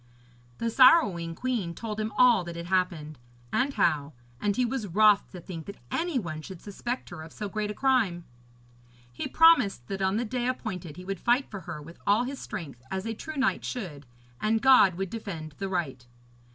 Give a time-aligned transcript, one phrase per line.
[0.57, 3.19] The sorrowing queen told him all that had happened,
[3.53, 7.31] and how, and he was wroth to think that any one should suspect her of
[7.31, 8.25] so great a crime.
[9.13, 12.39] He promised that on the day appointed he would fight for her with all his
[12.39, 14.07] strength, as a true knight should,
[14.41, 16.03] and God would defend the right.